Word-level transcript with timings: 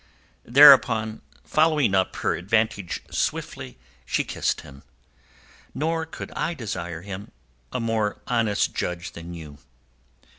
Thereupon 0.47 1.21
following 1.43 1.93
up 1.93 2.15
her 2.15 2.33
advantage 2.33 3.01
swiftly, 3.11 3.77
she 4.03 4.23
kissed 4.23 4.61
him. 4.61 4.81
"Nor 5.75 6.07
could 6.07 6.31
I 6.31 6.55
desire 6.55 7.03
him 7.03 7.31
a 7.71 7.79
more 7.79 8.19
honest 8.25 8.73
judge 8.73 9.11
than 9.11 9.35
you." 9.35 9.59